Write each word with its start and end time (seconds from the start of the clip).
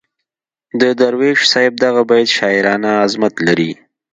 د 0.79 0.81
درویش 0.99 1.39
صاحب 1.51 1.73
دغه 1.83 2.01
بیت 2.09 2.29
شاعرانه 2.37 2.89
عظمت 3.03 3.33
لري. 3.47 3.71